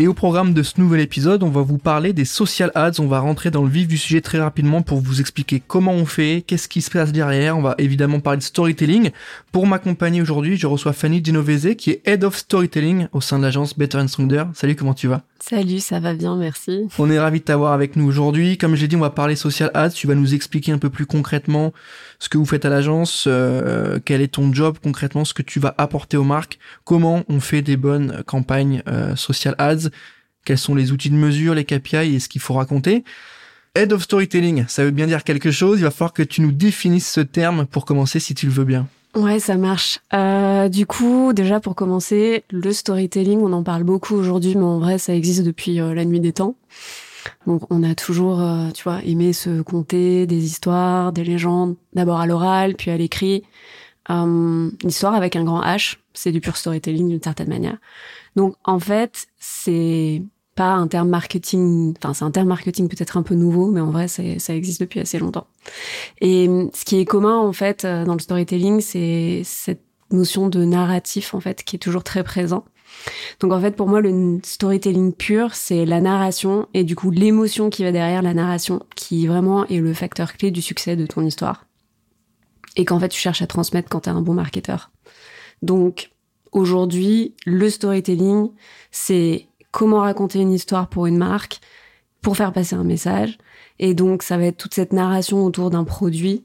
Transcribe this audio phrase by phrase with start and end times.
[0.00, 3.00] Et au programme de ce nouvel épisode, on va vous parler des social ads.
[3.00, 6.06] On va rentrer dans le vif du sujet très rapidement pour vous expliquer comment on
[6.06, 7.58] fait, qu'est-ce qui se passe derrière.
[7.58, 9.10] On va évidemment parler de storytelling.
[9.50, 13.42] Pour m'accompagner aujourd'hui, je reçois Fanny Genovese qui est Head of Storytelling au sein de
[13.42, 14.44] l'agence Better and Stronger.
[14.54, 15.22] Salut, comment tu vas?
[15.40, 16.86] Salut, ça va bien, merci.
[16.96, 18.56] On est ravi de t'avoir avec nous aujourd'hui.
[18.56, 19.90] Comme je l'ai dit, on va parler social ads.
[19.90, 21.72] Tu vas nous expliquer un peu plus concrètement
[22.18, 25.60] ce que vous faites à l'agence, euh, quel est ton job concrètement, ce que tu
[25.60, 29.90] vas apporter aux marques, comment on fait des bonnes campagnes euh, social ads,
[30.44, 33.04] quels sont les outils de mesure, les KPI et ce qu'il faut raconter.
[33.74, 35.78] Head of Storytelling, ça veut bien dire quelque chose.
[35.78, 38.64] Il va falloir que tu nous définisses ce terme pour commencer si tu le veux
[38.64, 38.88] bien.
[39.14, 40.00] Ouais, ça marche.
[40.12, 44.78] Euh, du coup, déjà pour commencer, le storytelling, on en parle beaucoup aujourd'hui, mais en
[44.78, 46.56] vrai, ça existe depuis euh, la nuit des temps.
[47.46, 52.20] Donc, on a toujours, euh, tu vois, aimé se conter des histoires, des légendes, d'abord
[52.20, 53.44] à l'oral, puis à l'écrit.
[54.10, 57.76] Euh, l'histoire avec un grand H, c'est du pur storytelling d'une certaine manière.
[58.36, 60.22] Donc, en fait, c'est
[60.58, 63.92] pas un terme marketing, enfin c'est un terme marketing peut-être un peu nouveau, mais en
[63.92, 65.46] vrai ça existe depuis assez longtemps.
[66.20, 70.64] Et ce qui est commun en fait euh, dans le storytelling, c'est cette notion de
[70.64, 72.64] narratif en fait qui est toujours très présent.
[73.40, 77.70] Donc en fait pour moi le storytelling pur c'est la narration et du coup l'émotion
[77.70, 81.22] qui va derrière la narration qui vraiment est le facteur clé du succès de ton
[81.24, 81.66] histoire
[82.76, 84.90] et qu'en fait tu cherches à transmettre quand tu es un bon marketeur.
[85.62, 86.10] Donc
[86.52, 88.50] aujourd'hui le storytelling
[88.90, 91.60] c'est comment raconter une histoire pour une marque,
[92.22, 93.38] pour faire passer un message.
[93.78, 96.44] Et donc, ça va être toute cette narration autour d'un produit,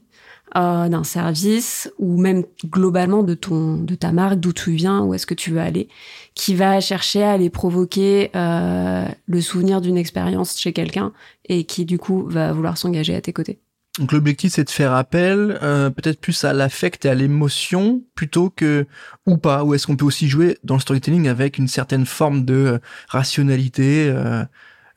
[0.56, 5.14] euh, d'un service, ou même globalement de ton, de ta marque, d'où tu viens, où
[5.14, 5.88] est-ce que tu veux aller,
[6.34, 11.12] qui va chercher à aller provoquer euh, le souvenir d'une expérience chez quelqu'un
[11.48, 13.58] et qui du coup va vouloir s'engager à tes côtés.
[13.98, 18.50] Donc l'objectif c'est de faire appel euh, peut-être plus à l'affect et à l'émotion plutôt
[18.50, 18.86] que
[19.24, 22.44] ou pas ou est-ce qu'on peut aussi jouer dans le storytelling avec une certaine forme
[22.44, 22.78] de euh,
[23.08, 24.12] rationalité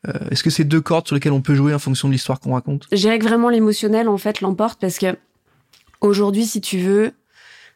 [0.08, 2.40] euh, est-ce que c'est deux cordes sur lesquelles on peut jouer en fonction de l'histoire
[2.40, 2.88] qu'on raconte?
[2.92, 5.18] Je dirais que vraiment l'émotionnel en fait l'emporte parce que
[6.02, 7.14] aujourd'hui si tu veux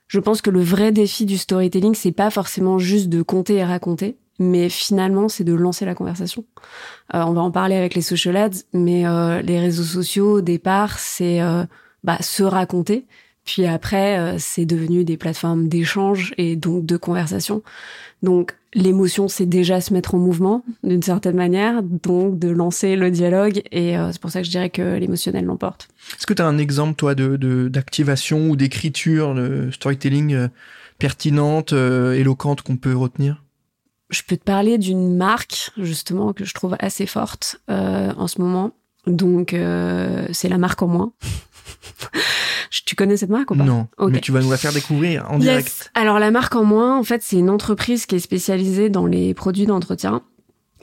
[0.08, 3.64] je pense que le vrai défi du storytelling c'est pas forcément juste de compter et
[3.64, 6.44] raconter mais finalement c'est de lancer la conversation.
[7.14, 10.42] Euh, on va en parler avec les social ads, mais euh, les réseaux sociaux au
[10.42, 11.64] départ c'est euh,
[12.04, 13.06] bah, se raconter,
[13.46, 17.62] puis après c'est devenu des plateformes d'échange et donc de conversation.
[18.24, 23.12] Donc l'émotion c'est déjà se mettre en mouvement d'une certaine manière, donc de lancer le
[23.12, 25.90] dialogue et c'est pour ça que je dirais que l'émotionnel l'emporte.
[26.18, 30.48] Est-ce que tu as un exemple toi de d'activation ou d'écriture de storytelling
[31.00, 33.44] pertinente, éloquente qu'on peut retenir?
[34.12, 38.42] Je peux te parler d'une marque justement que je trouve assez forte euh, en ce
[38.42, 38.72] moment.
[39.08, 41.14] Donc euh, c'est la marque en moins.
[42.92, 45.40] tu connais cette marque ou pas Non, mais tu vas nous la faire découvrir en
[45.40, 45.90] direct.
[45.96, 49.34] Alors la marque en moins, en fait, c'est une entreprise qui est spécialisée dans les
[49.34, 50.24] produits d'entretien.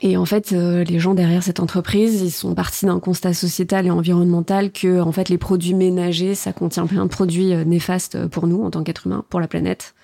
[0.01, 3.87] Et en fait, euh, les gens derrière cette entreprise, ils sont partis d'un constat sociétal
[3.87, 8.47] et environnemental que, en fait, les produits ménagers, ça contient plein de produits néfastes pour
[8.47, 9.95] nous en tant qu'êtres humains, pour la planète.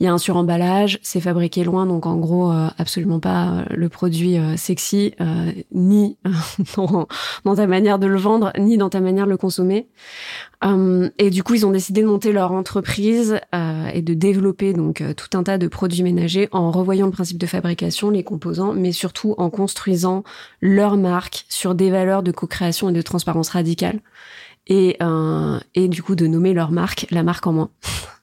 [0.00, 3.64] Il y a un suremballage, c'est fabriqué loin, donc en gros, euh, absolument pas euh,
[3.70, 5.14] le produit euh, sexy,
[5.72, 6.16] ni
[6.76, 7.08] dans,
[7.44, 9.88] dans, ta manière de le vendre, ni dans ta manière de le consommer.
[11.18, 13.40] et du coup, ils ont décidé de monter leur entreprise
[13.94, 17.46] et de développer donc tout un tas de produits ménagers en revoyant le principe de
[17.46, 20.24] fabrication, les composants, mais surtout en construisant
[20.60, 24.00] leur marque sur des valeurs de co-création et de transparence radicale.
[24.66, 24.98] Et,
[25.74, 27.70] et du coup, de nommer leur marque la marque en moins.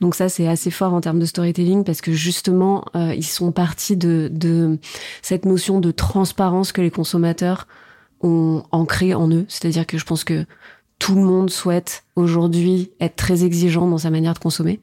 [0.00, 3.52] Donc ça, c'est assez fort en termes de storytelling parce que justement, euh, ils sont
[3.52, 4.78] partis de, de
[5.22, 7.66] cette notion de transparence que les consommateurs
[8.20, 9.44] ont ancrée en eux.
[9.48, 10.46] C'est-à-dire que je pense que
[10.98, 14.80] tout le monde souhaite aujourd'hui être très exigeant dans sa manière de consommer.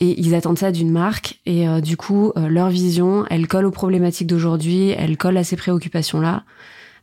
[0.00, 1.40] Et ils attendent ça d'une marque.
[1.46, 5.44] Et euh, du coup, euh, leur vision, elle colle aux problématiques d'aujourd'hui, elle colle à
[5.44, 6.42] ces préoccupations-là.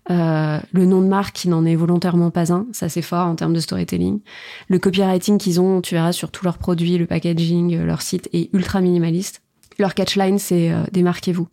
[0.10, 3.36] Euh, le nom de marque qui n'en est volontairement pas un, ça c'est fort en
[3.36, 4.20] termes de storytelling.
[4.68, 8.30] Le copywriting qu'ils ont, tu verras sur tous leurs produits, le packaging, euh, leur site
[8.34, 9.42] est ultra minimaliste.
[9.80, 11.48] Leur catchline c'est euh, démarquez-vous.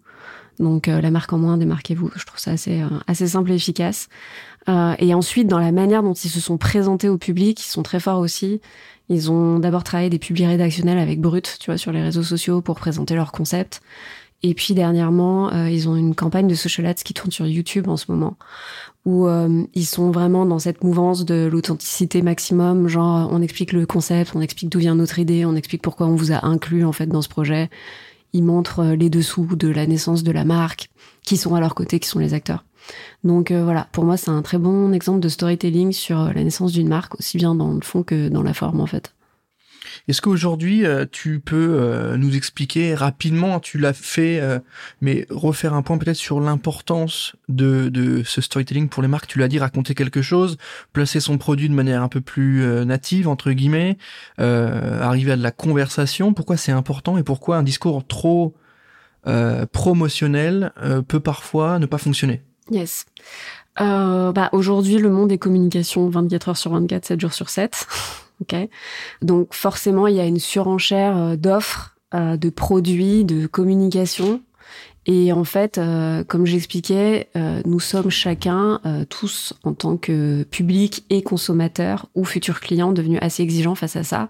[0.59, 2.11] Donc la marque en moins, démarquez-vous.
[2.17, 4.09] Je trouve ça assez assez simple et efficace.
[4.69, 7.99] et ensuite dans la manière dont ils se sont présentés au public, ils sont très
[7.99, 8.61] forts aussi.
[9.09, 12.61] Ils ont d'abord travaillé des publics rédactionnels avec Brut, tu vois, sur les réseaux sociaux
[12.61, 13.81] pour présenter leur concept.
[14.43, 17.89] Et puis dernièrement, euh, ils ont une campagne de social ads qui tourne sur YouTube
[17.89, 18.37] en ce moment,
[19.05, 22.89] où euh, ils sont vraiment dans cette mouvance de l'authenticité maximum.
[22.89, 26.15] Genre, on explique le concept, on explique d'où vient notre idée, on explique pourquoi on
[26.15, 27.69] vous a inclus en fait dans ce projet.
[28.33, 30.89] Ils montrent euh, les dessous de la naissance de la marque,
[31.23, 32.65] qui sont à leur côté, qui sont les acteurs.
[33.25, 36.89] Donc voilà, pour moi c'est un très bon exemple de storytelling sur la naissance d'une
[36.89, 39.13] marque, aussi bien dans le fond que dans la forme en fait.
[40.09, 44.59] Est-ce qu'aujourd'hui, euh, tu peux euh, nous expliquer rapidement, tu l'as fait, euh,
[45.01, 49.39] mais refaire un point peut-être sur l'importance de, de ce storytelling pour les marques Tu
[49.39, 50.57] l'as dit, raconter quelque chose,
[50.93, 53.99] placer son produit de manière un peu plus native, entre guillemets,
[54.39, 56.33] arriver à de la conversation.
[56.33, 58.55] Pourquoi c'est important et pourquoi un discours trop
[59.73, 60.73] promotionnel
[61.09, 62.43] peut parfois ne pas fonctionner?
[62.71, 63.07] Yes.
[63.79, 67.87] bah, Aujourd'hui, le monde est communication 24 heures sur 24, 7 jours sur 7.
[69.23, 74.43] Donc forcément, il y a une surenchère euh, d'offres, euh, de produits, de communication.
[75.07, 77.31] Et en fait, euh, comme j'expliquais,
[77.65, 83.43] nous sommes chacun, tous en tant que public et consommateur ou futurs clients, devenus assez
[83.43, 84.29] exigeants face à ça.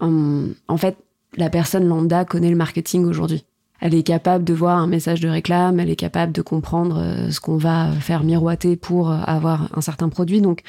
[0.00, 0.96] Hum, en fait,
[1.36, 3.44] la personne lambda connaît le marketing aujourd'hui.
[3.80, 7.30] Elle est capable de voir un message de réclame, elle est capable de comprendre euh,
[7.30, 10.40] ce qu'on va faire miroiter pour euh, avoir un certain produit.
[10.40, 10.62] Donc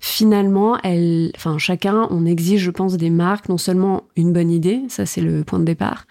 [0.00, 4.82] finalement, elle, enfin chacun, on exige, je pense, des marques non seulement une bonne idée,
[4.88, 6.04] ça c'est le point de départ,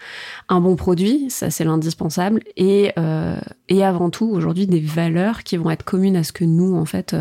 [0.48, 3.38] un bon produit, ça c'est l'indispensable, et euh,
[3.68, 6.84] et avant tout aujourd'hui des valeurs qui vont être communes à ce que nous en
[6.84, 7.14] fait,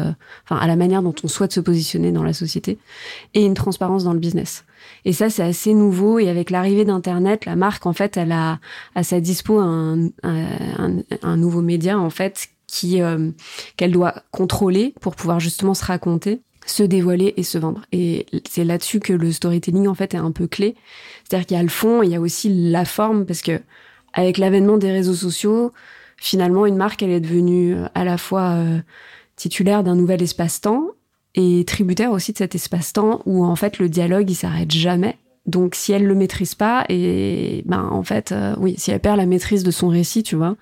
[0.46, 2.80] enfin à la manière dont on souhaite se positionner dans la société,
[3.34, 4.66] et une transparence dans le business.
[5.06, 6.20] Et ça, c'est assez nouveau.
[6.20, 8.60] Et avec l'arrivée d'Internet, la marque, en fait, elle a
[8.96, 13.31] à sa dispo un, un, un nouveau média, en fait, qui euh,
[13.78, 17.81] qu'elle doit contrôler pour pouvoir justement se raconter, se dévoiler et se vendre.
[17.92, 20.76] Et c'est là-dessus que le storytelling, en fait, est un peu clé.
[21.24, 23.60] C'est-à-dire qu'il y a le fond, et il y a aussi la forme, parce que
[24.14, 25.72] avec l'avènement des réseaux sociaux,
[26.18, 28.80] finalement, une marque, elle est devenue euh, à la fois euh,
[29.36, 30.88] titulaire d'un nouvel espace-temps
[31.36, 35.18] et tributaire aussi de cet espace-temps où en fait le dialogue il s'arrête jamais.
[35.46, 39.18] Donc si elle le maîtrise pas et ben en fait euh, oui si elle perd
[39.18, 40.56] la maîtrise de son récit tu vois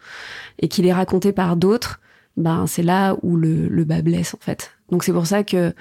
[0.59, 1.99] et qu'il est raconté par d'autres
[2.37, 4.71] ben c'est là où le, le bas blesse en fait.
[4.91, 5.73] Donc c'est pour ça que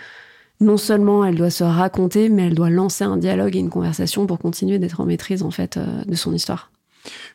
[0.61, 4.27] non seulement elle doit se raconter mais elle doit lancer un dialogue et une conversation
[4.27, 6.71] pour continuer d'être en maîtrise en fait euh, de son histoire.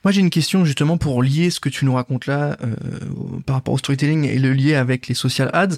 [0.03, 2.75] Moi, j'ai une question justement pour lier ce que tu nous racontes là euh,
[3.45, 5.77] par rapport au storytelling et le lier avec les social ads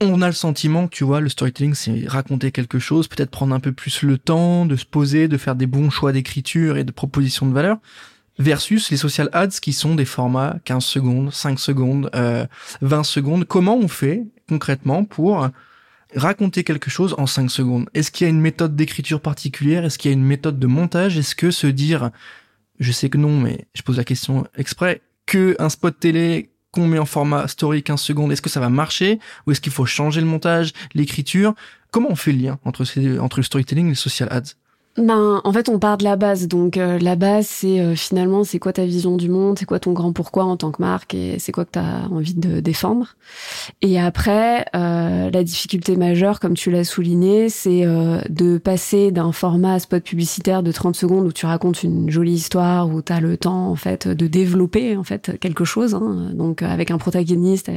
[0.00, 3.54] on a le sentiment que tu vois, le storytelling, c'est raconter quelque chose, peut-être prendre
[3.54, 6.84] un peu plus le temps de se poser, de faire des bons choix d'écriture et
[6.84, 7.78] de proposition de valeur,
[8.38, 13.44] versus les social ads qui sont des formats 15 secondes, 5 secondes, 20 euh, secondes.
[13.44, 15.48] Comment on fait concrètement pour
[16.14, 17.88] raconter quelque chose en 5 secondes?
[17.94, 19.84] Est-ce qu'il y a une méthode d'écriture particulière?
[19.84, 21.16] Est-ce qu'il y a une méthode de montage?
[21.16, 22.10] Est-ce que se dire,
[22.80, 26.88] je sais que non, mais je pose la question exprès, que un spot télé qu'on
[26.88, 29.86] met en format story 15 secondes, est-ce que ça va marcher ou est-ce qu'il faut
[29.86, 31.54] changer le montage, l'écriture?
[31.92, 32.84] Comment on fait le lien entre,
[33.20, 34.56] entre le storytelling et les social ads?
[34.96, 36.46] Ben, en fait, on part de la base.
[36.46, 39.80] Donc, euh, la base, c'est euh, finalement, c'est quoi ta vision du monde, c'est quoi
[39.80, 42.60] ton grand pourquoi en tant que marque, et c'est quoi que tu as envie de
[42.60, 43.16] défendre.
[43.82, 47.84] Et après, euh, la difficulté majeure, comme tu l'as souligné, c'est
[48.28, 52.88] de passer d'un format spot publicitaire de 30 secondes où tu racontes une jolie histoire,
[52.88, 55.94] où tu as le temps, en fait, de développer, en fait, quelque chose.
[55.94, 56.30] Hein.
[56.34, 57.68] Donc, avec un protagoniste,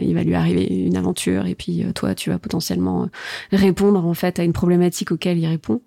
[0.00, 3.08] il va lui arriver une aventure, et puis toi, tu vas potentiellement
[3.52, 5.80] répondre, en fait, à une problématique auquel il répond.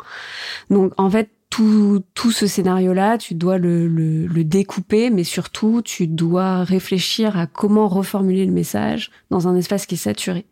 [0.70, 5.82] Donc en fait, tout, tout ce scénario-là, tu dois le, le, le, découper, mais surtout,
[5.82, 10.46] tu dois réfléchir à comment reformuler le message dans un espace qui est saturé.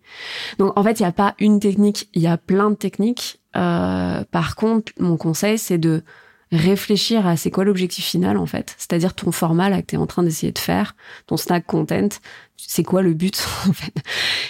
[0.57, 3.39] Donc, en fait, il n'y a pas une technique, il y a plein de techniques.
[3.55, 6.03] Euh, par contre, mon conseil, c'est de
[6.51, 9.97] réfléchir à c'est quoi l'objectif final en fait, c'est-à-dire ton format là que tu es
[9.97, 12.09] en train d'essayer de faire, ton snack content,
[12.55, 13.93] c'est quoi le but en fait?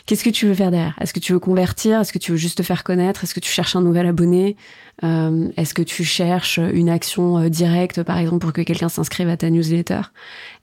[0.06, 0.96] Qu'est-ce que tu veux faire derrière?
[1.01, 2.00] Est-ce que tu veux convertir?
[2.01, 3.24] Est-ce que tu veux juste te faire connaître?
[3.24, 4.56] Est-ce que tu cherches un nouvel abonné?
[5.04, 9.30] Euh, Est-ce que tu cherches une action euh, directe par exemple pour que quelqu'un s'inscrive
[9.30, 10.01] à ta newsletter?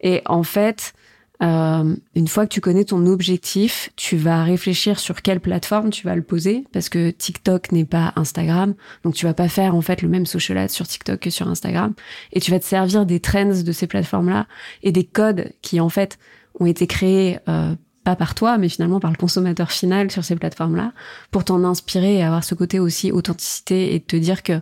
[0.01, 0.95] Et en fait,
[1.43, 6.07] euh, une fois que tu connais ton objectif, tu vas réfléchir sur quelle plateforme tu
[6.07, 9.81] vas le poser parce que TikTok n'est pas Instagram, donc tu vas pas faire en
[9.81, 11.93] fait le même social sur TikTok que sur Instagram
[12.33, 14.47] et tu vas te servir des trends de ces plateformes-là
[14.83, 16.19] et des codes qui en fait
[16.61, 17.75] ont été créés euh,
[18.05, 20.93] pas par toi mais finalement par le consommateur final sur ces plateformes-là
[21.33, 24.61] pour t'en inspirer et avoir ce côté aussi authenticité et te dire que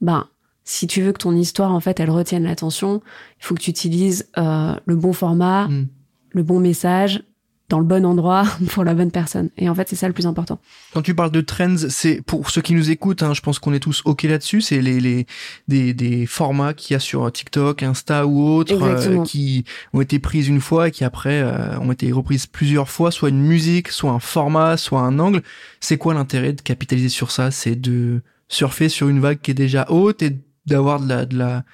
[0.00, 0.26] ben
[0.64, 3.02] si tu veux que ton histoire en fait elle retienne l'attention,
[3.38, 5.68] il faut que tu utilises euh, le bon format.
[5.68, 5.88] Mm
[6.34, 7.22] le bon message
[7.70, 9.50] dans le bon endroit pour la bonne personne.
[9.56, 10.58] Et en fait, c'est ça le plus important.
[10.92, 13.72] Quand tu parles de trends, c'est pour ceux qui nous écoutent, hein, je pense qu'on
[13.72, 14.60] est tous ok là-dessus.
[14.60, 15.26] C'est les, les
[15.66, 20.18] des, des formats qu'il y a sur TikTok, Insta ou autres euh, qui ont été
[20.18, 23.88] prises une fois et qui après euh, ont été reprises plusieurs fois, soit une musique,
[23.88, 25.42] soit un format, soit un angle.
[25.80, 27.50] C'est quoi l'intérêt de capitaliser sur ça?
[27.50, 31.38] C'est de surfer sur une vague qui est déjà haute et d'avoir de la, de
[31.38, 31.64] la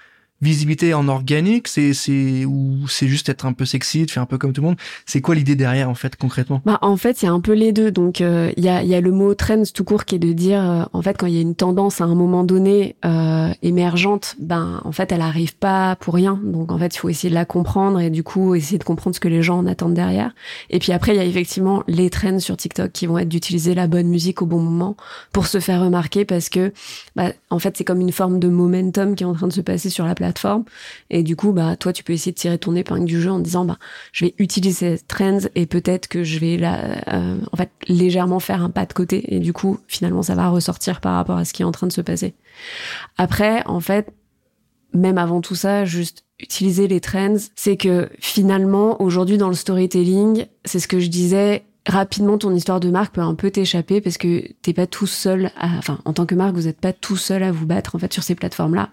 [0.42, 4.26] visibilité en organique c'est c'est ou c'est juste être un peu sexy de faire un
[4.26, 4.76] peu comme tout le monde.
[5.06, 6.62] C'est quoi l'idée derrière en fait concrètement?
[6.64, 7.90] Bah en fait il y a un peu les deux.
[7.90, 10.18] Donc euh, il y a il y a le mot trends tout court qui est
[10.18, 12.96] de dire euh, en fait quand il y a une tendance à un moment donné
[13.04, 16.40] euh, émergente ben en fait elle arrive pas pour rien.
[16.42, 19.14] Donc en fait il faut essayer de la comprendre et du coup essayer de comprendre
[19.14, 20.34] ce que les gens en attendent derrière.
[20.70, 23.74] Et puis après il y a effectivement les trends sur TikTok qui vont être d'utiliser
[23.74, 24.96] la bonne musique au bon moment
[25.32, 26.72] pour se faire remarquer parce que
[27.14, 29.60] bah, en fait c'est comme une forme de momentum qui est en train de se
[29.60, 30.29] passer sur la plateforme
[31.10, 33.38] Et du coup, bah, toi, tu peux essayer de tirer ton épingle du jeu en
[33.38, 33.78] disant, bah,
[34.12, 38.40] je vais utiliser cette trends et peut-être que je vais là, euh, en fait, légèrement
[38.40, 39.34] faire un pas de côté.
[39.34, 41.86] Et du coup, finalement, ça va ressortir par rapport à ce qui est en train
[41.86, 42.34] de se passer.
[43.18, 44.12] Après, en fait,
[44.92, 50.46] même avant tout ça, juste utiliser les trends, c'est que finalement, aujourd'hui, dans le storytelling,
[50.64, 54.18] c'est ce que je disais, rapidement ton histoire de marque peut un peu t'échapper parce
[54.18, 57.16] que t'es pas tout seul à, enfin en tant que marque vous n'êtes pas tout
[57.16, 58.90] seul à vous battre en fait sur ces plateformes là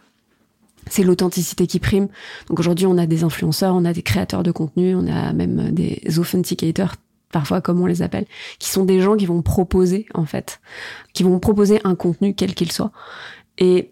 [0.89, 2.07] c'est l'authenticité qui prime.
[2.47, 5.71] Donc aujourd'hui, on a des influenceurs, on a des créateurs de contenu, on a même
[5.71, 6.95] des authenticators
[7.31, 8.25] parfois comme on les appelle,
[8.59, 10.61] qui sont des gens qui vont proposer en fait,
[11.13, 12.91] qui vont proposer un contenu quel qu'il soit.
[13.57, 13.91] Et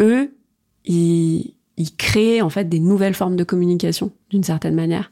[0.00, 0.34] eux,
[0.84, 5.10] ils, ils créent en fait des nouvelles formes de communication d'une certaine manière.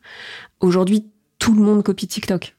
[0.61, 1.07] Aujourd'hui,
[1.39, 2.57] tout le monde copie TikTok.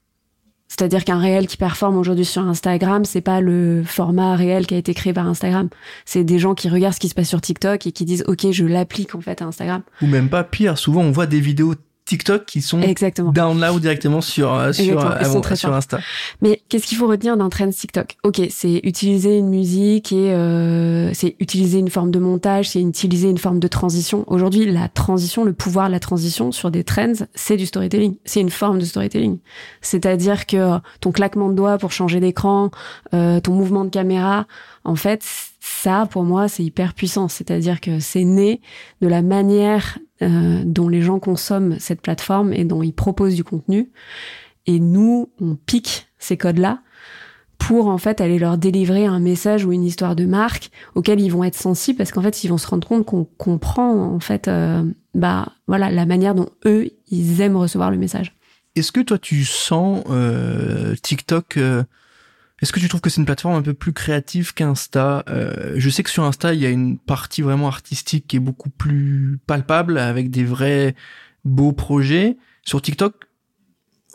[0.68, 4.78] C'est-à-dire qu'un réel qui performe aujourd'hui sur Instagram, c'est pas le format réel qui a
[4.78, 5.70] été créé par Instagram.
[6.06, 8.52] C'est des gens qui regardent ce qui se passe sur TikTok et qui disent OK,
[8.52, 9.84] je l'applique en fait à Instagram.
[10.02, 11.76] Ou même pas pire, souvent on voit des vidéos
[12.06, 13.32] TikTok qui sont Exactement.
[13.32, 16.00] down là ou directement sur euh, sur euh, sur Insta.
[16.42, 18.18] Mais qu'est-ce qu'il faut retenir d'un trend TikTok?
[18.24, 23.30] Ok, c'est utiliser une musique et euh, c'est utiliser une forme de montage, c'est utiliser
[23.30, 24.24] une forme de transition.
[24.28, 28.16] Aujourd'hui, la transition, le pouvoir de la transition sur des trends, c'est du storytelling.
[28.24, 29.40] C'est une forme de storytelling.
[29.82, 32.70] C'est-à-dire que ton claquement de doigts pour changer d'écran,
[33.16, 34.46] euh, ton mouvement de caméra,
[34.84, 35.24] en fait,
[35.68, 37.28] ça, pour moi, c'est hyper puissant.
[37.28, 38.62] C'est-à-dire que c'est né
[39.02, 43.44] de la manière euh, dont les gens consomment cette plateforme et dont ils proposent du
[43.44, 43.90] contenu.
[44.68, 46.82] Et nous, on pique ces codes-là
[47.58, 51.30] pour en fait aller leur délivrer un message ou une histoire de marque auquel ils
[51.32, 54.50] vont être sensibles parce qu'en fait ils vont se rendre compte qu'on comprend en fait
[54.50, 58.36] euh, bah voilà la manière dont eux ils aiment recevoir le message.
[58.76, 61.58] Est-ce que toi tu sens euh, TikTok
[62.66, 65.24] est-ce que tu trouves que c'est une plateforme un peu plus créative qu'Insta?
[65.30, 68.40] Euh, Je sais que sur Insta, il y a une partie vraiment artistique qui est
[68.40, 70.96] beaucoup plus palpable, avec des vrais
[71.44, 72.38] beaux projets.
[72.64, 73.14] Sur TikTok,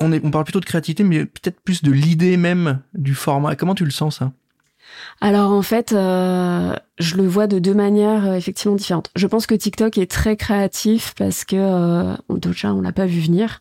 [0.00, 3.54] on, parle plutôt de créativité, mais peut-être plus de l'idée même du format.
[3.54, 4.32] Comment tu le sens ça?
[5.20, 9.10] Alors en fait, euh, je le vois de deux manières euh, effectivement différentes.
[9.14, 13.20] Je pense que TikTok est très créatif parce que euh, déjà on l'a pas vu
[13.20, 13.60] venir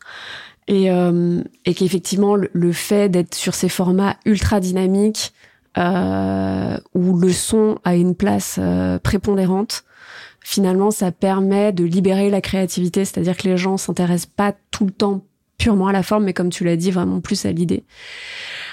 [0.68, 5.32] et, euh, et qu'effectivement le, fait d'être sur ces formats ultra dynamiques
[5.78, 9.84] euh, où le son a une place euh, prépondérante,
[10.40, 14.92] finalement ça permet de libérer la créativité, c'est-à-dire que les gens s'intéressent pas tout le
[14.92, 15.24] temps
[15.58, 17.84] purement à la forme, mais comme tu l'as dit, vraiment plus à l'idée.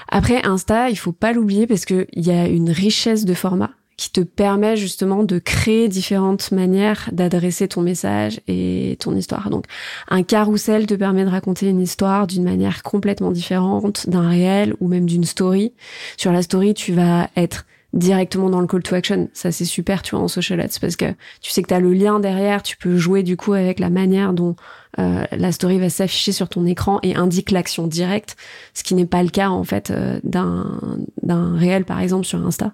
[0.07, 4.11] Après, Insta, il faut pas l'oublier parce qu'il y a une richesse de formats qui
[4.11, 9.49] te permet justement de créer différentes manières d'adresser ton message et ton histoire.
[9.49, 9.65] Donc,
[10.07, 14.87] un carrousel te permet de raconter une histoire d'une manière complètement différente d'un réel ou
[14.87, 15.73] même d'une story.
[16.15, 19.29] Sur la story, tu vas être directement dans le call to action.
[19.33, 21.11] Ça, c'est super, tu vois, en social ads, parce que
[21.41, 23.89] tu sais que tu as le lien derrière, tu peux jouer du coup avec la
[23.89, 24.55] manière dont
[24.99, 28.35] euh, la story va s'afficher sur ton écran et indique l'action directe,
[28.73, 30.79] ce qui n'est pas le cas, en fait, euh, d'un,
[31.23, 32.73] d'un réel, par exemple, sur Insta.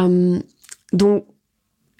[0.00, 0.38] Euh,
[0.92, 1.26] donc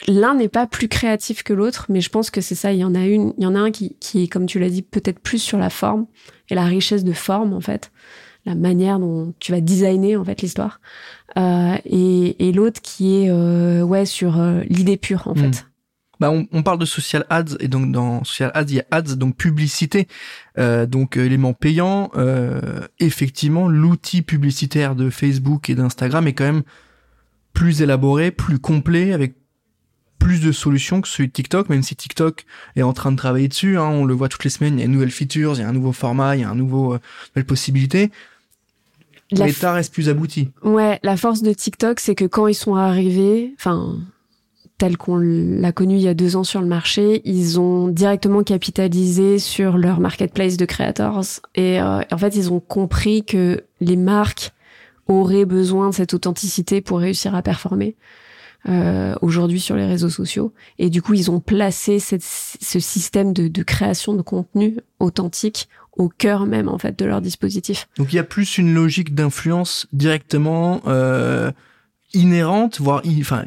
[0.08, 2.72] l'un n'est pas plus créatif que l'autre, mais je pense que c'est ça.
[2.72, 4.58] Il y en a une, il y en a un qui, qui est, comme tu
[4.58, 6.06] l'as dit, peut-être plus sur la forme
[6.48, 7.92] et la richesse de forme en fait,
[8.46, 10.80] la manière dont tu vas designer en fait l'histoire,
[11.36, 15.52] euh, et, et l'autre qui est euh, ouais sur euh, l'idée pure en hmm.
[15.52, 15.66] fait.
[16.18, 18.84] Bah on, on, parle de social ads et donc dans social ads il y a
[18.90, 20.06] ads donc publicité
[20.58, 22.10] euh, donc élément payant
[22.98, 26.62] effectivement l'outil publicitaire de Facebook et d'Instagram est quand même
[27.52, 29.34] plus élaboré, plus complet, avec
[30.18, 32.44] plus de solutions que celui de TikTok, même si TikTok
[32.76, 33.78] est en train de travailler dessus.
[33.78, 35.62] Hein, on le voit toutes les semaines, il y a une nouvelle features, il y
[35.62, 37.00] a un nouveau format, il y a un nouveau, euh,
[37.34, 38.10] nouvelle possibilité.
[39.32, 40.50] L'état reste plus abouti.
[40.62, 43.96] Ouais, la force de TikTok, c'est que quand ils sont arrivés, enfin,
[44.76, 48.42] tel qu'on l'a connu il y a deux ans sur le marché, ils ont directement
[48.42, 51.40] capitalisé sur leur marketplace de creators.
[51.54, 54.52] Et euh, en fait, ils ont compris que les marques
[55.06, 57.96] auraient besoin de cette authenticité pour réussir à performer
[58.68, 60.52] euh, aujourd'hui sur les réseaux sociaux.
[60.78, 65.68] Et du coup, ils ont placé cette, ce système de, de, création de contenu authentique
[65.96, 67.88] au cœur même en fait de leur dispositif.
[67.96, 71.50] Donc il y a plus une logique d'influence directement euh,
[72.14, 73.44] inhérente, voire enfin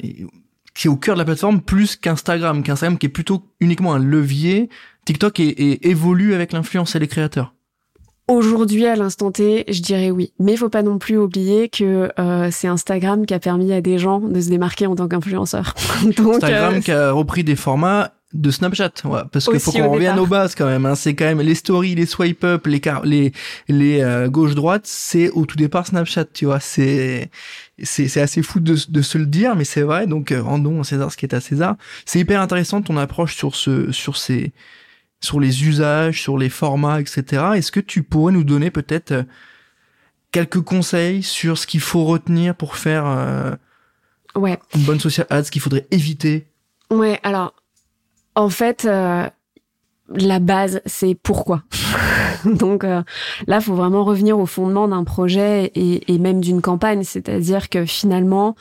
[0.74, 4.00] qui est au cœur de la plateforme plus qu'Instagram, qu'Instagram qui est plutôt uniquement un
[4.00, 4.70] levier.
[5.06, 7.54] TikTok est, évolue avec l'influence et les créateurs.
[8.27, 10.32] Aujourd'hui, à l'instant T, je dirais oui.
[10.39, 13.82] Mais il faut pas non plus oublier que euh, c'est Instagram qui a permis à
[13.82, 15.75] des gens de se démarquer en tant qu'influenceur.
[16.18, 20.25] Instagram qui a repris des formats de Snapchat, ouais, parce qu'il faut qu'on revienne aux
[20.25, 20.86] bases quand même.
[20.86, 20.96] Hein.
[20.96, 23.32] C'est quand même les stories, les swipe up, les les
[23.68, 26.60] les euh, gauche droite, c'est au tout départ Snapchat, tu vois.
[26.60, 27.30] C'est
[27.82, 30.08] c'est c'est assez fou de, de se le dire, mais c'est vrai.
[30.08, 31.75] Donc euh, rendons à César ce qui est à César.
[32.06, 34.51] C'est hyper intéressant ton approche sur ce sur ces
[35.24, 37.44] sur les usages, sur les formats, etc.
[37.56, 39.24] Est-ce que tu pourrais nous donner peut-être euh,
[40.32, 43.56] quelques conseils sur ce qu'il faut retenir pour faire
[44.36, 44.58] ouais.
[44.75, 46.48] une bonne social ad, ce qu'il faudrait éviter?
[46.89, 47.53] Ouais, alors
[48.36, 49.27] en fait, euh,
[50.10, 51.63] la base, c'est pourquoi?
[52.46, 53.03] Donc euh,
[53.48, 58.56] là, faut vraiment revenir au fondement d'un projet et, même d'une campagne, c'est-à-dire que finalement,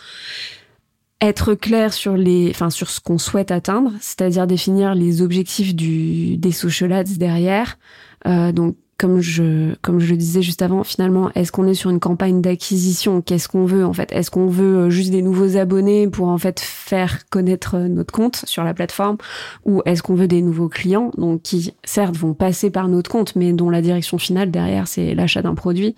[1.22, 6.36] être clair sur les, enfin sur ce qu'on souhaite atteindre, c'est-à-dire définir les objectifs du
[6.36, 7.78] des social ads derrière.
[8.26, 11.90] Euh, donc comme je comme je le disais juste avant, finalement, est-ce qu'on est sur
[11.90, 13.20] une campagne d'acquisition?
[13.20, 14.12] Qu'est-ce qu'on veut en fait?
[14.12, 18.12] Est-ce qu'on veut euh, juste des nouveaux abonnés pour en fait faire connaître euh, notre
[18.12, 19.16] compte sur la plateforme,
[19.64, 23.34] ou est-ce qu'on veut des nouveaux clients, donc qui certes vont passer par notre compte,
[23.34, 25.96] mais dont la direction finale derrière c'est l'achat d'un produit?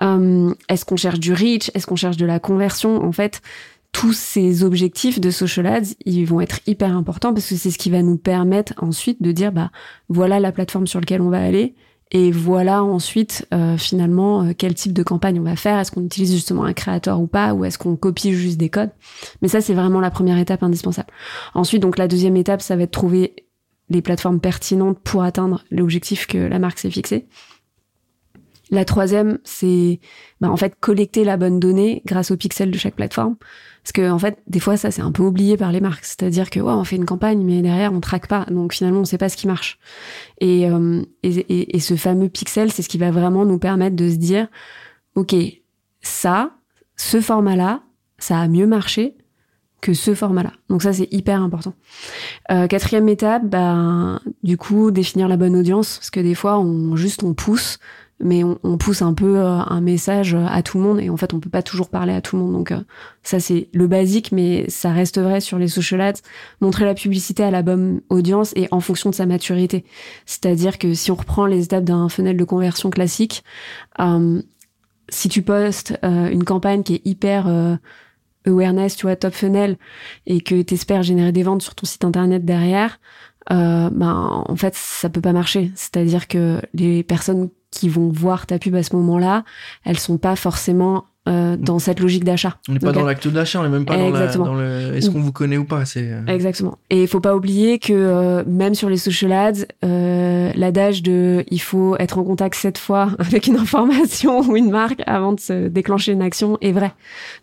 [0.00, 1.70] Euh, Est-ce qu'on cherche du reach?
[1.74, 3.42] Est-ce qu'on cherche de la conversion En fait,
[3.92, 7.78] tous ces objectifs de social ads, ils vont être hyper importants parce que c'est ce
[7.78, 9.70] qui va nous permettre ensuite de dire bah
[10.08, 11.74] voilà la plateforme sur laquelle on va aller
[12.10, 15.78] et voilà ensuite euh, finalement euh, quel type de campagne on va faire.
[15.78, 18.90] Est-ce qu'on utilise justement un créateur ou pas, ou est-ce qu'on copie juste des codes?
[19.40, 21.08] Mais ça c'est vraiment la première étape indispensable.
[21.54, 23.34] Ensuite donc la deuxième étape ça va être trouver
[23.90, 27.26] les plateformes pertinentes pour atteindre l'objectif que la marque s'est fixé.
[28.72, 30.00] La troisième, c'est
[30.40, 33.36] bah, en fait collecter la bonne donnée grâce aux pixels de chaque plateforme.
[33.82, 36.04] Parce que en fait, des fois, ça c'est un peu oublié par les marques.
[36.04, 38.46] C'est-à-dire que ouais, on fait une campagne, mais derrière on traque pas.
[38.50, 39.78] Donc finalement, on sait pas ce qui marche.
[40.40, 44.08] Et, euh, et, et, ce fameux pixel, c'est ce qui va vraiment nous permettre de
[44.08, 44.48] se dire,
[45.16, 45.34] ok,
[46.00, 46.52] ça,
[46.96, 47.82] ce format-là,
[48.18, 49.16] ça a mieux marché
[49.80, 50.52] que ce format-là.
[50.68, 51.74] Donc ça, c'est hyper important.
[52.52, 56.94] Euh, quatrième étape, ben, du coup, définir la bonne audience, parce que des fois, on
[56.94, 57.78] juste on pousse
[58.22, 61.34] mais on, pousse un peu euh, un message à tout le monde et en fait
[61.34, 62.52] on peut pas toujours parler à tout le monde.
[62.52, 62.80] Donc euh,
[63.22, 66.20] ça c'est le basique mais ça reste vrai sur les social ads.
[66.60, 69.84] Montrer la publicité à la bonne audience et en fonction de sa maturité.
[70.24, 73.42] C'est-à-dire que si on reprend les étapes d'un funnel de conversion classique
[74.00, 74.40] euh,
[75.08, 77.46] si tu postes une campagne qui est hyper
[78.46, 79.76] awareness tu vois top funnel
[80.26, 82.98] et que tu espères générer des ventes sur ton site internet derrière
[83.50, 85.70] ben en fait ça peut pas marcher.
[85.74, 89.44] C'est-à-dire que les personnes qui vont voir ta pub à ce moment-là,
[89.84, 92.58] elles sont pas forcément euh, dans cette logique d'achat.
[92.68, 95.08] On n'est pas dans l'acte d'achat, on n'est même pas dans, la, dans, le est-ce
[95.08, 95.84] qu'on vous connaît ou pas.
[95.84, 96.26] C'est euh.
[96.26, 96.78] exactement.
[96.90, 101.44] Et il faut pas oublier que euh, même sur les social ads, euh, l'adage de
[101.48, 105.40] il faut être en contact sept fois avec une information ou une marque avant de
[105.40, 106.92] se déclencher une action est vrai.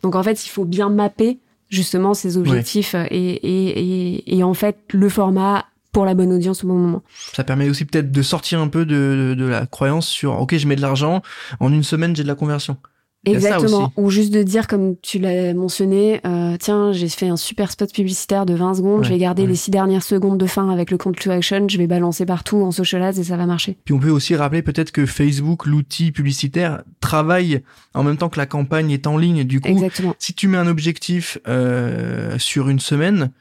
[0.04, 1.40] Donc en fait, il faut bien mapper
[1.70, 6.64] justement ces objectifs et, et, et, et en fait le format pour la bonne audience
[6.64, 7.04] au bon moment.
[7.34, 10.68] Ça permet aussi peut-être de sortir un peu de, de, la croyance sur ok je
[10.68, 11.22] mets de l'argent
[11.60, 12.78] en une semaine j'ai de la conversion.
[13.26, 13.92] Exactement.
[13.98, 17.92] Ou juste de dire, comme tu l'as mentionné, euh, tiens, j'ai fait un super spot
[17.94, 20.98] publicitaire de 20 secondes, je vais garder les six dernières secondes de fin avec le
[20.98, 23.78] call to action, je vais balancer partout en social ads et ça va marcher.
[23.84, 27.62] Puis on peut aussi rappeler peut-être que Facebook, l'outil publicitaire, travaille
[27.94, 29.44] en même temps que la campagne est en ligne.
[29.44, 30.16] Du coup, Exactement.
[30.18, 33.32] si tu mets un objectif euh, sur une semaine,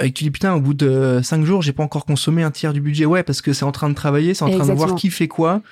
[0.00, 2.50] et que tu dis putain au bout de cinq jours j'ai pas encore consommé un
[2.50, 4.72] tiers du budget ouais parce que c'est en train de travailler c'est en train de
[4.72, 5.62] voir qui fait quoi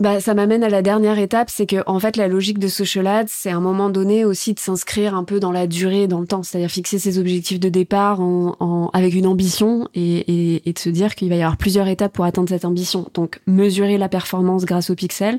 [0.00, 3.06] bah, ça m'amène à la dernière étape, c'est que en fait la logique de social
[3.06, 6.18] ads, c'est à un moment donné aussi de s'inscrire un peu dans la durée, dans
[6.18, 10.68] le temps, c'est-à-dire fixer ses objectifs de départ en, en avec une ambition et, et,
[10.68, 13.08] et de se dire qu'il va y avoir plusieurs étapes pour atteindre cette ambition.
[13.14, 15.38] Donc mesurer la performance grâce aux pixels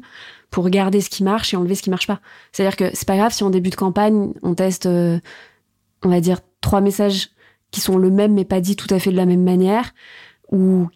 [0.51, 2.21] pour regarder ce qui marche et enlever ce qui marche pas.
[2.53, 5.19] C'est-à-dire que c'est pas grave si en début de campagne on teste, euh,
[6.01, 7.31] on va dire trois messages
[7.75, 9.93] qui sont le même mais pas dit tout à fait de la même manière,
[10.49, 10.87] ou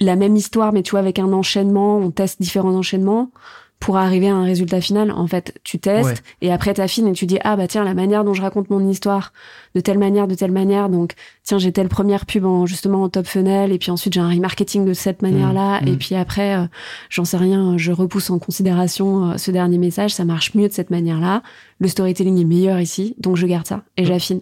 [0.00, 3.30] la même histoire mais tu vois avec un enchaînement, on teste différents enchaînements
[3.78, 5.10] pour arriver à un résultat final.
[5.10, 8.24] En fait, tu testes et après t'affines et tu dis ah bah tiens la manière
[8.24, 9.34] dont je raconte mon histoire
[9.74, 10.88] de telle manière, de telle manière.
[10.88, 11.12] Donc
[11.44, 14.30] tiens j'ai telle première pub en justement en top funnel et puis ensuite j'ai un
[14.30, 15.98] remarketing de cette manière-là mmh, et mmh.
[15.98, 16.64] puis après euh,
[17.10, 20.72] j'en sais rien, je repousse en considération euh, ce dernier message, ça marche mieux de
[20.72, 21.42] cette manière-là.
[21.78, 24.40] Le storytelling est meilleur ici, donc je garde ça et j'affine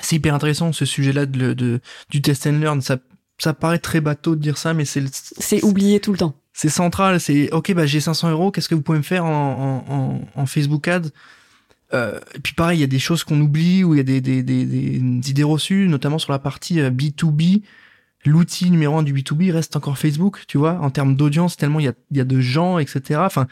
[0.00, 2.80] c'est hyper intéressant ce sujet-là de, de, du test and learn.
[2.80, 2.98] Ça,
[3.38, 6.34] ça paraît très bateau de dire ça, mais c'est c'est oublié tout le temps.
[6.52, 7.20] C'est central.
[7.20, 8.50] C'est ok, bah j'ai 500 euros.
[8.50, 11.10] Qu'est-ce que vous pouvez me faire en, en, en Facebook Ads
[11.92, 14.04] Euh, et puis pareil, il y a des choses qu'on oublie ou il y a
[14.04, 17.62] des, des, des, des, idées reçues, notamment sur la partie B2B.
[18.24, 21.86] L'outil numéro un du B2B reste encore Facebook, tu vois, en termes d'audience, tellement il
[21.86, 23.20] y a, il y a de gens, etc.
[23.24, 23.48] Enfin,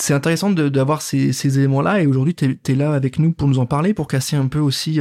[0.00, 3.58] c'est intéressant d'avoir ces, ces éléments-là et aujourd'hui tu es, là avec nous pour nous
[3.58, 5.00] en parler, pour casser un peu aussi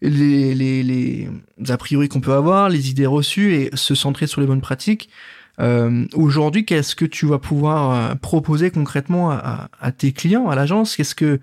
[0.00, 1.28] les, les, les
[1.68, 5.08] a priori qu'on peut avoir, les idées reçues et se centrer sur les bonnes pratiques.
[5.60, 10.54] Euh, aujourd'hui, qu'est-ce que tu vas pouvoir euh, proposer concrètement à, à, tes clients, à
[10.54, 10.96] l'agence?
[10.96, 11.40] Qu'est-ce que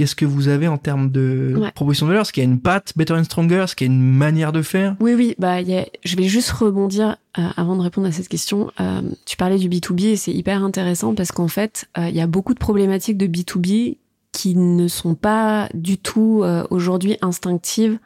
[0.00, 2.22] qu'est-ce que vous avez en termes de proposition de valeur?
[2.22, 3.64] Est-ce qu'il y a une patte Better and Stronger?
[3.64, 4.96] Est-ce qu'il y a une manière de faire?
[4.98, 5.34] Oui, oui.
[5.38, 5.84] Bah, y a...
[6.04, 8.70] je vais juste rebondir euh, avant de répondre à cette question.
[8.80, 12.22] Euh, tu parlais du B2B et c'est hyper intéressant parce qu'en fait, euh, il y
[12.22, 13.98] a beaucoup de problématiques de B2B
[14.32, 17.98] qui ne sont pas du tout aujourd'hui instinctives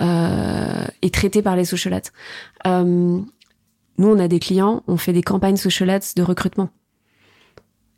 [0.00, 2.10] et traitées par les social ads.
[2.66, 3.24] nous,
[3.98, 6.70] on a des clients, on fait des campagnes social ads de recrutement.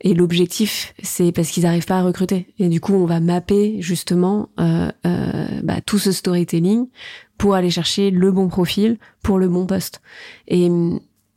[0.02, 2.52] Et l'objectif, c'est parce qu'ils n'arrivent pas à recruter.
[2.58, 6.88] Et du coup, on va mapper justement euh, euh, bah, tout ce storytelling
[7.38, 10.02] pour aller chercher le bon profil pour le bon poste.
[10.48, 10.68] Et,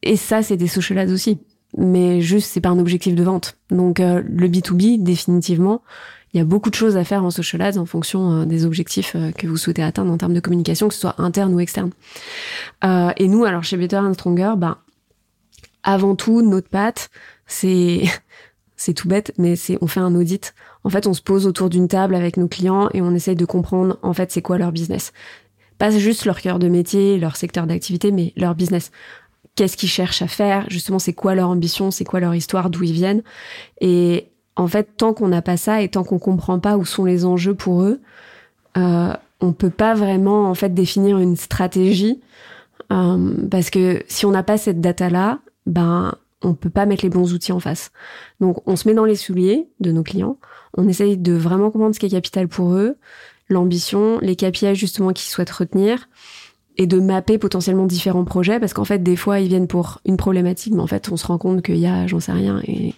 [0.02, 1.40] et ça, c'est des social ads aussi.
[1.78, 3.58] Mais juste, c'est pas un objectif de vente.
[3.70, 5.82] Donc, euh, le B2B, définitivement,
[6.34, 8.66] il y a beaucoup de choses à faire en social ads en fonction euh, des
[8.66, 11.60] objectifs euh, que vous souhaitez atteindre en termes de communication, que ce soit interne ou
[11.60, 11.92] externe.
[12.84, 14.80] et nous, alors chez Better and Stronger, bah,
[15.84, 17.10] avant tout, notre patte,
[17.46, 18.04] c'est
[18.86, 20.54] c'est tout bête, mais c'est on fait un audit.
[20.84, 23.46] En fait, on se pose autour d'une table avec nos clients et on essaye de
[23.46, 25.12] comprendre en fait c'est quoi leur business.
[25.80, 28.92] Pas juste leur cœur de métier, leur secteur d'activité, mais leur business.
[29.56, 30.70] Qu'est-ce qu'ils cherchent à faire?
[30.70, 31.90] Justement, c'est quoi leur ambition?
[31.90, 32.70] C'est quoi leur histoire?
[32.70, 33.24] D'où ils viennent?
[33.82, 37.06] Et en fait, tant qu'on n'a pas ça et tant qu'on comprend pas où sont
[37.06, 38.00] les enjeux pour eux,
[38.78, 42.22] euh, on peut pas vraiment en fait définir une stratégie
[42.92, 46.14] euh, parce que si on n'a pas cette data là, ben
[46.46, 47.92] on peut pas mettre les bons outils en face.
[48.40, 50.38] Donc on se met dans les souliers de nos clients,
[50.78, 52.98] on essaye de vraiment comprendre ce qui est capital pour eux,
[53.50, 56.10] l'ambition, les KPI justement qu'ils souhaitent retenir
[56.78, 60.18] et de mapper potentiellement différents projets parce qu'en fait des fois ils viennent pour une
[60.18, 62.94] problématique mais en fait on se rend compte qu'il y a j'en sais rien et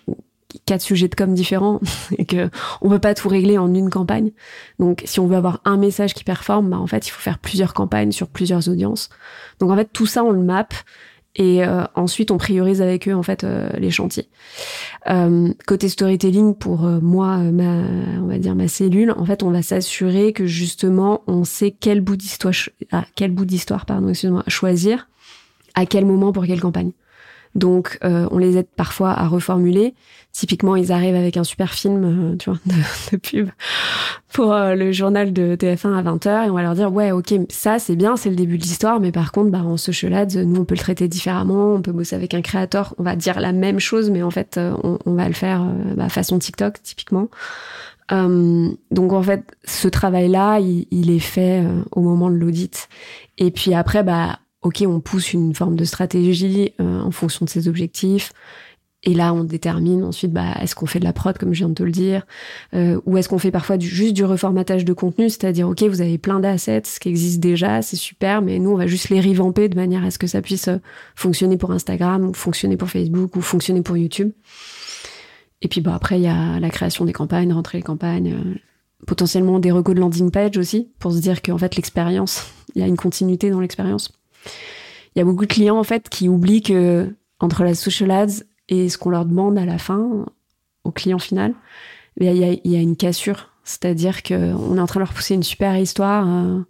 [0.66, 1.80] quatre sujets de com différents
[2.18, 2.50] et que
[2.82, 4.32] on peut pas tout régler en une campagne.
[4.80, 7.40] Donc si on veut avoir un message qui performe, bah en fait il faut faire
[7.40, 9.10] plusieurs campagnes sur plusieurs audiences.
[9.60, 10.68] Donc en fait tout ça on le map
[11.38, 14.28] et euh, ensuite on priorise avec eux en fait euh, les chantiers.
[15.10, 17.84] Euh, côté storytelling pour moi ma
[18.22, 22.02] on va dire ma cellule en fait on va s'assurer que justement on sait quel
[22.02, 22.54] bout d'histoire
[22.92, 25.08] ah, quel bout d'histoire pardon excuse-moi choisir
[25.78, 26.92] à quel moment pour quelle campagne.
[27.58, 29.96] Donc, euh, on les aide parfois à reformuler.
[30.32, 32.60] Typiquement, ils arrivent avec un super film, euh, tu vois,
[33.12, 33.50] de, pub
[34.32, 37.34] pour euh, le journal de TF1 à 20h et on va leur dire, ouais, ok,
[37.50, 40.44] ça c'est bien, c'est le début de l'histoire, mais par contre, bah, en social ads,
[40.46, 43.40] nous, on peut le traiter différemment, on peut bosser avec un créateur, on va dire
[43.40, 45.66] la même chose, mais en fait, on, va le faire
[45.96, 47.30] bah, façon TikTok, typiquement.
[48.12, 52.88] donc en fait, ce travail-là, il, il est fait au moment de l'audit.
[53.40, 57.50] Et puis après, bah ok, on pousse une forme de stratégie euh, en fonction de
[57.50, 58.34] ses objectifs.
[59.04, 61.70] Et là, on détermine ensuite, bah, est-ce qu'on fait de la prod, comme je viens
[61.70, 62.26] de te le dire,
[62.74, 66.02] euh, ou est-ce qu'on fait parfois du, juste du reformatage de contenu, c'est-à-dire, ok, vous
[66.02, 69.70] avez plein d'assets qui existent déjà, c'est super, mais nous, on va juste les revamper
[69.70, 70.78] de manière à ce que ça puisse euh,
[71.16, 74.32] fonctionner pour Instagram, fonctionner pour Facebook, ou fonctionner pour YouTube.
[75.62, 78.36] Et puis, bah, après, il y a la création des campagnes, rentrer les campagnes,
[79.06, 82.84] potentiellement des recos de landing page aussi, pour se dire qu'en fait, l'expérience, il y
[82.84, 84.12] a une continuité dans l'expérience.
[85.16, 88.44] Il y a beaucoup de clients en fait qui oublient que entre la social ads
[88.70, 90.26] et ce qu'on leur demande à la fin,
[90.84, 91.54] au client final,
[92.20, 93.50] il y a, une cassure.
[93.64, 96.62] C'est-à-dire qu'on est en train de leur pousser une super histoire euh,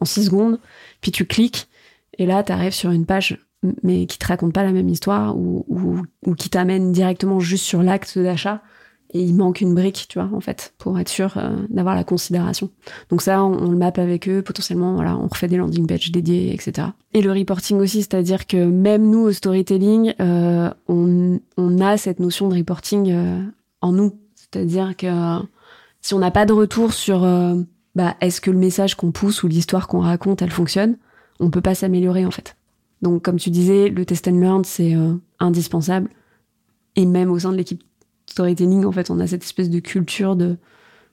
[0.00, 0.58] en six secondes,
[1.00, 1.68] puis tu cliques,
[2.18, 3.38] et là, tu arrives sur une page,
[3.82, 6.04] mais qui te raconte pas la même histoire, ou
[6.36, 8.62] qui t'amène directement juste sur l'acte d'achat,
[9.18, 12.70] il manque une brique, tu vois, en fait, pour être sûr euh, d'avoir la considération.
[13.10, 16.52] Donc ça, on, le map avec eux, potentiellement, voilà, on refait des landing pages dédiés,
[16.52, 16.88] etc.
[17.12, 22.20] Et le reporting aussi, c'est-à-dire que même nous, au storytelling, euh, on, on, a cette
[22.20, 23.42] notion de reporting euh,
[23.80, 24.12] en nous.
[24.34, 25.08] C'est-à-dire que
[26.00, 27.26] si on n'a pas de retour sur
[27.96, 30.96] bah, est-ce que le message qu'on pousse ou l'histoire qu'on raconte, elle fonctionne,
[31.40, 32.56] on peut pas s'améliorer, en fait.
[33.02, 34.94] Donc, comme tu disais, le test and learn, c'est
[35.40, 36.08] indispensable.
[36.94, 37.82] Et même au sein de l'équipe
[38.36, 40.58] storytelling, en fait, on a cette espèce de culture de,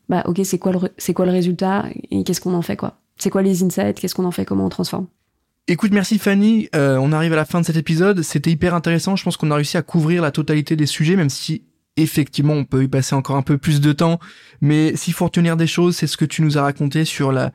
[0.10, 3.00] bah, ok, c'est quoi le, c'est quoi le résultat et qu'est-ce qu'on en fait, quoi.
[3.18, 5.08] C'est quoi les insights, qu'est-ce qu'on en fait, comment on transforme.
[5.70, 6.68] Écoute, merci Fanny.
[6.76, 8.22] Euh, on arrive à la fin de cet épisode.
[8.22, 9.16] C'était hyper intéressant.
[9.16, 11.64] Je pense qu'on a réussi à couvrir la totalité des sujets, même si
[11.96, 14.20] effectivement on peut y passer encore un peu plus de temps.
[14.60, 17.54] Mais s'il faut retenir des choses, c'est ce que tu nous as raconté sur la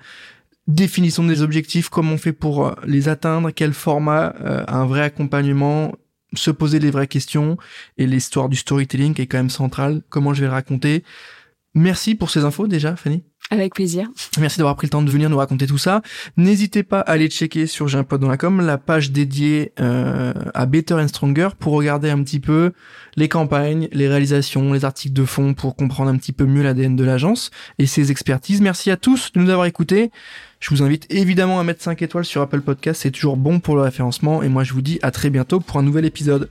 [0.69, 5.03] définition des objectifs, comment on fait pour euh, les atteindre, quel format, euh, un vrai
[5.03, 5.93] accompagnement,
[6.35, 7.57] se poser les vraies questions
[7.97, 10.03] et l'histoire du storytelling est quand même centrale.
[10.09, 11.05] Comment je vais le raconter?
[11.79, 13.23] Merci pour ces infos déjà, Fanny.
[13.51, 14.09] Avec plaisir.
[14.39, 16.03] Merci d'avoir pris le temps de venir nous raconter tout ça.
[16.37, 19.73] N'hésitez pas à aller checker sur J'ai un pote dans la com la page dédiée
[19.81, 22.73] euh, à Better and Stronger pour regarder un petit peu
[23.17, 26.95] les campagnes, les réalisations, les articles de fond pour comprendre un petit peu mieux l'ADN
[26.95, 28.61] de l'agence et ses expertises.
[28.61, 30.11] Merci à tous de nous avoir écoutés.
[30.61, 33.77] Je vous invite évidemment à mettre 5 étoiles sur Apple Podcast, c'est toujours bon pour
[33.77, 36.51] le référencement et moi je vous dis à très bientôt pour un nouvel épisode.